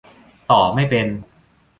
[0.49, 1.07] ต่อไม่เป็น